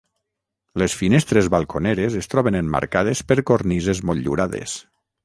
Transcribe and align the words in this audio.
Les 0.81 0.93
finestres 1.01 1.49
balconeres 1.55 2.17
es 2.21 2.31
troben 2.31 2.57
emmarcades 2.63 3.21
per 3.33 3.39
cornises 3.51 4.03
motllurades. 4.11 4.75